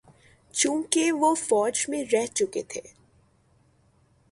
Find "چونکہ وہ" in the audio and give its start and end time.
0.53-1.35